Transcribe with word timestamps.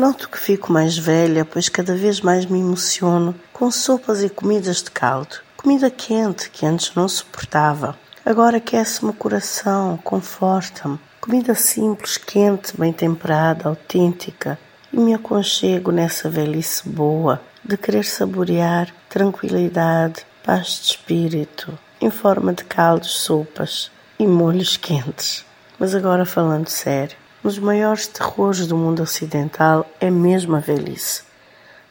Noto 0.00 0.30
que 0.30 0.38
fico 0.38 0.72
mais 0.72 0.96
velha, 0.96 1.44
pois 1.44 1.68
cada 1.68 1.94
vez 1.94 2.22
mais 2.22 2.46
me 2.46 2.58
emociono 2.58 3.34
com 3.52 3.70
sopas 3.70 4.22
e 4.22 4.30
comidas 4.30 4.82
de 4.82 4.90
caldo. 4.90 5.36
Comida 5.58 5.90
quente 5.90 6.48
que 6.48 6.64
antes 6.64 6.94
não 6.94 7.06
suportava. 7.06 7.94
Agora 8.24 8.56
aquece-me 8.56 9.10
o 9.10 9.12
coração, 9.12 9.98
conforta-me. 10.02 10.98
Comida 11.20 11.54
simples, 11.54 12.16
quente, 12.16 12.80
bem 12.80 12.94
temperada, 12.94 13.68
autêntica. 13.68 14.58
E 14.90 14.98
me 14.98 15.12
aconchego 15.12 15.92
nessa 15.92 16.30
velhice 16.30 16.88
boa 16.88 17.38
de 17.62 17.76
querer 17.76 18.06
saborear 18.06 18.88
tranquilidade, 19.06 20.24
paz 20.42 20.80
de 20.80 20.86
espírito, 20.92 21.78
em 22.00 22.08
forma 22.08 22.54
de 22.54 22.64
caldos, 22.64 23.18
sopas 23.18 23.92
e 24.18 24.26
molhos 24.26 24.78
quentes. 24.78 25.44
Mas 25.78 25.94
agora 25.94 26.24
falando 26.24 26.70
sério, 26.70 27.18
um 27.42 27.48
dos 27.48 27.58
maiores 27.58 28.06
terrores 28.06 28.66
do 28.66 28.76
mundo 28.76 29.02
ocidental 29.02 29.86
é 29.98 30.10
mesmo 30.10 30.56
a 30.56 30.60
velhice. 30.60 31.22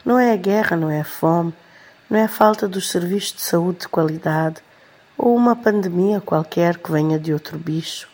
Não 0.04 0.16
é 0.16 0.32
a 0.32 0.36
guerra, 0.36 0.76
não 0.76 0.88
é 0.88 1.00
a 1.00 1.04
fome, 1.04 1.52
não 2.08 2.18
é 2.18 2.24
a 2.24 2.28
falta 2.28 2.68
dos 2.68 2.88
serviços 2.88 3.34
de 3.34 3.42
saúde 3.42 3.80
de 3.80 3.88
qualidade 3.88 4.62
ou 5.18 5.34
uma 5.34 5.56
pandemia 5.56 6.20
qualquer 6.20 6.78
que 6.78 6.92
venha 6.92 7.18
de 7.18 7.32
outro 7.32 7.58
bicho. 7.58 8.08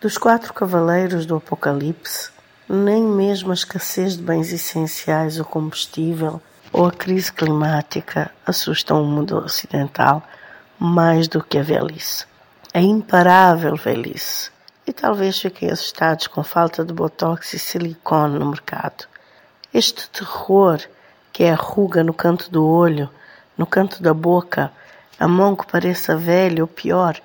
Dos 0.00 0.16
quatro 0.16 0.54
cavaleiros 0.54 1.26
do 1.26 1.34
Apocalipse, 1.34 2.30
nem 2.68 3.02
mesmo 3.02 3.50
a 3.50 3.54
escassez 3.54 4.16
de 4.16 4.22
bens 4.22 4.52
essenciais 4.52 5.40
ou 5.40 5.44
combustível 5.44 6.40
ou 6.72 6.86
a 6.86 6.92
crise 6.92 7.32
climática 7.32 8.30
assustam 8.46 9.02
o 9.02 9.06
mundo 9.06 9.36
ocidental 9.36 10.22
mais 10.78 11.26
do 11.26 11.42
que 11.42 11.58
a 11.58 11.62
velhice. 11.62 12.24
A 12.72 12.80
imparável 12.80 13.74
velhice 13.74 14.56
e 14.88 14.92
talvez 14.92 15.38
fiquem 15.38 15.70
assustados 15.70 16.26
com 16.28 16.42
falta 16.42 16.82
de 16.82 16.94
botox 16.94 17.52
e 17.52 17.58
silicone 17.58 18.38
no 18.38 18.46
mercado. 18.46 19.06
Este 19.72 20.08
terror, 20.08 20.80
que 21.30 21.44
é 21.44 21.52
a 21.52 21.56
ruga 21.56 22.02
no 22.02 22.14
canto 22.14 22.50
do 22.50 22.66
olho, 22.66 23.10
no 23.56 23.66
canto 23.66 24.02
da 24.02 24.14
boca, 24.14 24.72
a 25.20 25.28
mão 25.28 25.54
que 25.54 25.66
pareça 25.66 26.16
velha 26.16 26.62
ou 26.62 26.66
pior, 26.66 27.20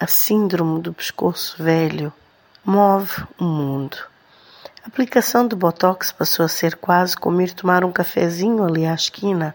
a 0.00 0.08
síndrome 0.08 0.82
do 0.82 0.92
pescoço 0.92 1.62
velho, 1.62 2.12
move 2.64 3.24
o 3.38 3.44
mundo. 3.44 3.96
A 4.82 4.88
aplicação 4.88 5.46
de 5.46 5.54
botox 5.54 6.10
passou 6.10 6.44
a 6.44 6.48
ser 6.48 6.74
quase 6.74 7.16
como 7.16 7.40
ir 7.40 7.52
tomar 7.52 7.84
um 7.84 7.92
cafezinho 7.92 8.64
ali 8.64 8.84
à 8.86 8.94
esquina. 8.94 9.54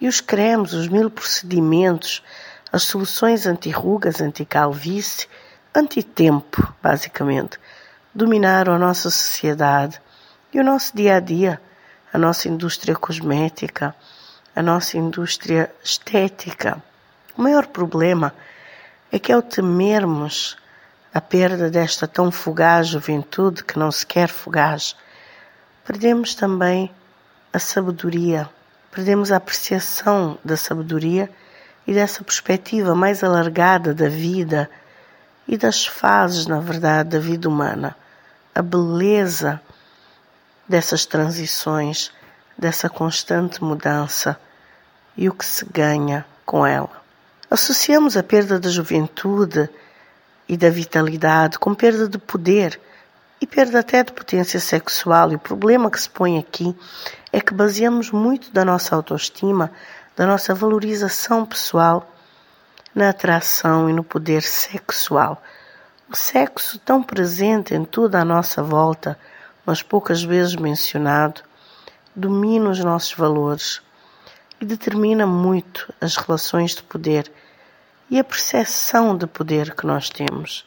E 0.00 0.06
os 0.06 0.20
cremes, 0.20 0.72
os 0.72 0.86
mil 0.86 1.10
procedimentos, 1.10 2.22
as 2.72 2.84
soluções 2.84 3.44
anti-rugas, 3.44 4.20
anti-calvície, 4.20 5.26
antitempo, 5.76 6.72
basicamente, 6.82 7.60
dominaram 8.14 8.72
a 8.72 8.78
nossa 8.78 9.10
sociedade 9.10 10.00
e 10.52 10.58
o 10.58 10.64
nosso 10.64 10.96
dia 10.96 11.16
a 11.16 11.20
dia, 11.20 11.60
a 12.10 12.16
nossa 12.16 12.48
indústria 12.48 12.94
cosmética, 12.96 13.94
a 14.54 14.62
nossa 14.62 14.96
indústria 14.96 15.70
estética. 15.84 16.82
O 17.36 17.42
maior 17.42 17.66
problema 17.66 18.32
é 19.12 19.18
que 19.18 19.30
ao 19.30 19.42
temermos 19.42 20.56
a 21.12 21.20
perda 21.20 21.70
desta 21.70 22.08
tão 22.08 22.32
fugaz 22.32 22.88
juventude 22.88 23.62
que 23.62 23.78
não 23.78 23.92
se 23.92 24.06
quer 24.06 24.28
fugaz, 24.28 24.96
perdemos 25.84 26.34
também 26.34 26.90
a 27.52 27.58
sabedoria, 27.58 28.48
perdemos 28.90 29.30
a 29.30 29.36
apreciação 29.36 30.38
da 30.42 30.56
sabedoria 30.56 31.30
e 31.86 31.92
dessa 31.92 32.24
perspectiva 32.24 32.94
mais 32.94 33.22
alargada 33.22 33.92
da 33.92 34.08
vida 34.08 34.70
e 35.46 35.56
das 35.56 35.86
fases, 35.86 36.46
na 36.46 36.60
verdade, 36.60 37.10
da 37.10 37.18
vida 37.18 37.48
humana. 37.48 37.96
A 38.54 38.62
beleza 38.62 39.60
dessas 40.68 41.06
transições, 41.06 42.10
dessa 42.56 42.88
constante 42.88 43.62
mudança 43.62 44.38
e 45.16 45.28
o 45.28 45.34
que 45.34 45.44
se 45.44 45.64
ganha 45.64 46.26
com 46.44 46.66
ela. 46.66 46.90
Associamos 47.50 48.16
a 48.16 48.22
perda 48.22 48.58
da 48.58 48.68
juventude 48.68 49.68
e 50.48 50.56
da 50.56 50.70
vitalidade 50.70 51.58
com 51.58 51.74
perda 51.74 52.08
de 52.08 52.18
poder 52.18 52.80
e 53.40 53.46
perda 53.46 53.80
até 53.80 54.02
de 54.02 54.12
potência 54.12 54.58
sexual. 54.58 55.30
E 55.30 55.36
o 55.36 55.38
problema 55.38 55.90
que 55.90 56.00
se 56.00 56.08
põe 56.08 56.38
aqui 56.38 56.74
é 57.32 57.40
que 57.40 57.54
baseamos 57.54 58.10
muito 58.10 58.50
da 58.50 58.64
nossa 58.64 58.96
autoestima, 58.96 59.70
da 60.16 60.26
nossa 60.26 60.54
valorização 60.54 61.44
pessoal 61.44 62.15
na 62.96 63.10
atração 63.10 63.90
e 63.90 63.92
no 63.92 64.02
poder 64.02 64.40
sexual. 64.40 65.42
O 66.10 66.16
sexo 66.16 66.78
tão 66.78 67.02
presente 67.02 67.74
em 67.74 67.84
toda 67.84 68.18
a 68.18 68.24
nossa 68.24 68.62
volta, 68.62 69.18
mas 69.66 69.82
poucas 69.82 70.22
vezes 70.22 70.56
mencionado, 70.56 71.42
domina 72.14 72.70
os 72.70 72.78
nossos 72.78 73.12
valores 73.12 73.82
e 74.58 74.64
determina 74.64 75.26
muito 75.26 75.92
as 76.00 76.16
relações 76.16 76.74
de 76.74 76.82
poder 76.82 77.30
e 78.08 78.18
a 78.18 78.24
percepção 78.24 79.14
de 79.14 79.26
poder 79.26 79.74
que 79.74 79.86
nós 79.86 80.08
temos. 80.08 80.64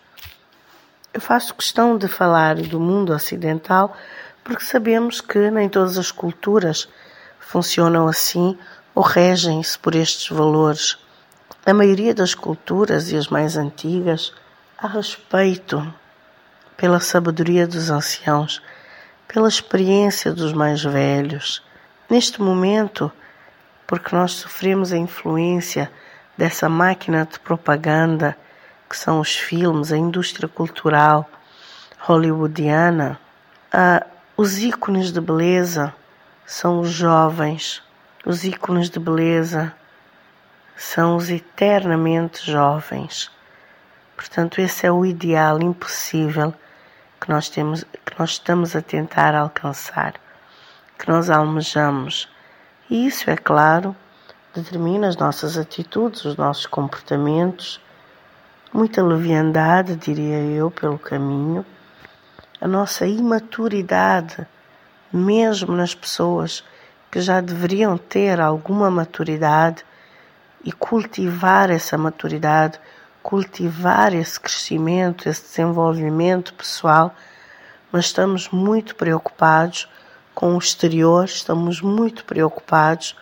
Eu 1.12 1.20
faço 1.20 1.56
questão 1.56 1.98
de 1.98 2.08
falar 2.08 2.58
do 2.58 2.80
mundo 2.80 3.12
ocidental 3.12 3.98
porque 4.44 4.64
sabemos 4.64 5.20
que 5.20 5.50
nem 5.50 5.68
todas 5.68 5.98
as 5.98 6.12
culturas 6.12 6.88
funcionam 7.40 8.08
assim 8.08 8.56
ou 8.94 9.02
regem-se 9.02 9.80
por 9.80 9.96
estes 9.96 10.30
valores. 10.30 11.00
A 11.66 11.74
maioria 11.74 12.14
das 12.14 12.34
culturas 12.34 13.12
e 13.12 13.18
as 13.18 13.28
mais 13.28 13.58
antigas 13.58 14.34
há 14.78 14.88
respeito 14.88 15.94
pela 16.78 17.02
sabedoria 17.02 17.68
dos 17.68 17.90
anciãos, 17.90 18.62
pela 19.28 19.48
experiência 19.50 20.32
dos 20.34 20.54
mais 20.54 20.84
velhos. 20.84 21.62
Neste 22.10 22.42
momento, 22.42 23.12
porque 23.86 24.16
nós 24.16 24.32
sofremos 24.32 24.94
a 24.94 24.98
influência 24.98 25.92
dessa 26.38 26.70
máquina 26.70 27.28
de 27.30 27.38
propaganda 27.40 28.38
que 28.90 28.98
são 28.98 29.20
os 29.20 29.36
filmes, 29.36 29.92
a 29.92 29.98
indústria 29.98 30.48
cultural 30.48 31.30
hollywoodiana, 32.00 33.20
ah, 33.72 34.06
os 34.38 34.58
ícones 34.58 35.12
de 35.12 35.20
beleza 35.20 35.94
são 36.46 36.80
os 36.80 36.90
jovens, 36.90 37.84
os 38.26 38.46
ícones 38.46 38.90
de 38.90 38.98
beleza 38.98 39.74
são 40.82 41.18
os 41.18 41.30
eternamente 41.30 42.50
jovens. 42.50 43.30
Portanto, 44.16 44.62
esse 44.62 44.86
é 44.88 44.92
o 44.92 45.06
ideal 45.06 45.62
impossível 45.62 46.54
que 47.20 47.30
nós 47.30 47.50
temos, 47.50 47.84
que 47.84 48.18
nós 48.18 48.32
estamos 48.32 48.76
a 48.78 48.82
tentar 48.82 49.36
alcançar, 49.36 50.14
que 50.98 51.10
nós 51.10 51.30
almejamos. 51.30 52.32
E 52.90 53.06
isso, 53.06 53.30
é 53.30 53.36
claro, 53.36 53.94
determina 54.54 55.10
as 55.10 55.18
nossas 55.18 55.58
atitudes, 55.58 56.24
os 56.24 56.38
nossos 56.38 56.66
comportamentos, 56.66 57.82
muita 58.72 59.04
leviandade, 59.04 59.98
diria 59.98 60.38
eu, 60.38 60.72
pelo 60.72 60.98
caminho, 60.98 61.66
a 62.62 62.68
nossa 62.68 63.06
imaturidade, 63.06 64.48
mesmo 65.12 65.76
nas 65.76 65.94
pessoas 65.94 66.64
que 67.12 67.20
já 67.20 67.42
deveriam 67.42 67.98
ter 67.98 68.40
alguma 68.40 68.90
maturidade, 68.90 69.84
e 70.64 70.72
cultivar 70.72 71.70
essa 71.70 71.98
maturidade, 71.98 72.80
cultivar 73.22 74.14
esse 74.14 74.40
crescimento, 74.40 75.30
esse 75.30 75.44
desenvolvimento 75.44 76.54
pessoal, 76.54 77.16
mas 77.92 78.06
estamos 78.06 78.50
muito 78.50 78.96
preocupados 78.96 79.88
com 80.34 80.56
o 80.56 80.60
exterior, 80.60 81.26
estamos 81.26 81.82
muito 81.82 82.24
preocupados 82.26 83.16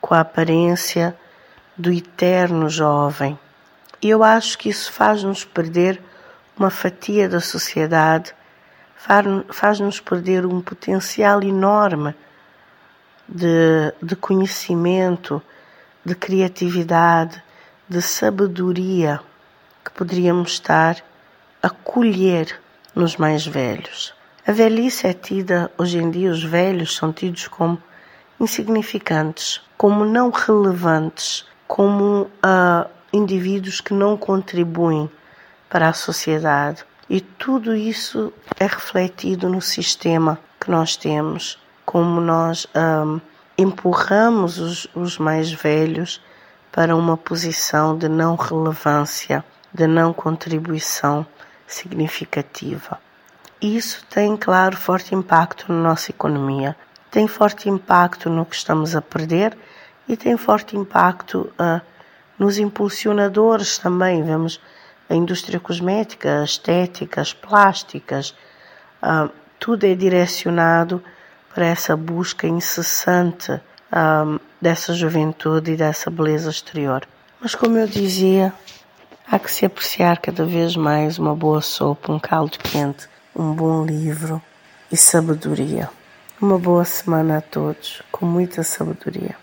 com 0.00 0.14
a 0.14 0.20
aparência 0.20 1.16
do 1.76 1.92
eterno 1.92 2.68
jovem. 2.68 3.38
E 4.00 4.08
eu 4.08 4.22
acho 4.22 4.56
que 4.58 4.68
isso 4.68 4.92
faz-nos 4.92 5.44
perder 5.44 6.00
uma 6.56 6.70
fatia 6.70 7.28
da 7.28 7.40
sociedade, 7.40 8.34
faz-nos 9.50 10.00
perder 10.00 10.44
um 10.44 10.60
potencial 10.60 11.42
enorme 11.42 12.14
de, 13.28 13.92
de 14.02 14.16
conhecimento, 14.16 15.42
de 16.08 16.14
criatividade, 16.14 17.42
de 17.86 18.00
sabedoria 18.00 19.20
que 19.84 19.90
poderíamos 19.90 20.52
estar 20.52 20.96
a 21.62 21.68
colher 21.68 22.58
nos 22.94 23.16
mais 23.16 23.46
velhos. 23.46 24.14
A 24.46 24.52
velhice 24.52 25.06
é 25.06 25.12
tida, 25.12 25.70
hoje 25.76 25.98
em 25.98 26.10
dia, 26.10 26.30
os 26.30 26.42
velhos 26.42 26.96
são 26.96 27.12
tidos 27.12 27.46
como 27.46 27.78
insignificantes, 28.40 29.60
como 29.76 30.06
não 30.06 30.30
relevantes, 30.30 31.44
como 31.66 32.22
uh, 32.22 32.88
indivíduos 33.12 33.82
que 33.82 33.92
não 33.92 34.16
contribuem 34.16 35.10
para 35.68 35.90
a 35.90 35.92
sociedade. 35.92 36.84
E 37.10 37.20
tudo 37.20 37.76
isso 37.76 38.32
é 38.58 38.64
refletido 38.64 39.48
no 39.48 39.60
sistema 39.60 40.38
que 40.58 40.70
nós 40.70 40.96
temos, 40.96 41.58
como 41.84 42.18
nós 42.18 42.66
ah, 42.74 43.18
empurramos 43.58 44.58
os, 44.58 44.88
os 44.94 45.18
mais 45.18 45.50
velhos 45.50 46.22
para 46.70 46.94
uma 46.94 47.16
posição 47.16 47.98
de 47.98 48.08
não 48.08 48.36
relevância, 48.36 49.44
de 49.74 49.86
não 49.88 50.12
contribuição 50.12 51.26
significativa. 51.66 53.00
Isso 53.60 54.04
tem, 54.08 54.36
claro, 54.36 54.76
forte 54.76 55.12
impacto 55.14 55.72
na 55.72 55.82
nossa 55.82 56.12
economia. 56.12 56.76
Tem 57.10 57.26
forte 57.26 57.68
impacto 57.68 58.30
no 58.30 58.46
que 58.46 58.54
estamos 58.54 58.94
a 58.94 59.02
perder 59.02 59.58
e 60.06 60.16
tem 60.16 60.36
forte 60.36 60.76
impacto 60.76 61.52
uh, 61.58 61.80
nos 62.38 62.58
impulsionadores 62.58 63.76
também. 63.76 64.22
Vemos 64.22 64.60
a 65.10 65.14
indústria 65.14 65.58
cosmética, 65.58 66.40
a 66.40 66.44
estética, 66.44 67.20
as 67.20 67.32
plásticas, 67.32 68.34
uh, 69.02 69.28
tudo 69.58 69.84
é 69.84 69.94
direcionado 69.94 71.02
para 71.58 71.66
essa 71.66 71.96
busca 71.96 72.46
incessante 72.46 73.50
uh, 73.50 74.40
dessa 74.62 74.94
juventude 74.94 75.72
e 75.72 75.76
dessa 75.76 76.08
beleza 76.08 76.50
exterior. 76.50 77.02
Mas, 77.40 77.56
como 77.56 77.76
eu 77.76 77.88
dizia, 77.88 78.52
há 79.28 79.40
que 79.40 79.50
se 79.50 79.66
apreciar 79.66 80.18
cada 80.18 80.44
vez 80.44 80.76
mais 80.76 81.18
uma 81.18 81.34
boa 81.34 81.60
sopa, 81.60 82.12
um 82.12 82.18
caldo 82.20 82.56
quente, 82.60 83.08
um 83.34 83.52
bom 83.52 83.84
livro 83.84 84.40
e 84.92 84.96
sabedoria. 84.96 85.90
Uma 86.40 86.60
boa 86.60 86.84
semana 86.84 87.38
a 87.38 87.40
todos, 87.40 88.02
com 88.12 88.24
muita 88.24 88.62
sabedoria. 88.62 89.34